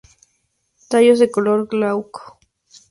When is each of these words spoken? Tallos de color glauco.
Tallos 0.89 1.19
de 1.19 1.29
color 1.29 1.67
glauco. 1.67 2.39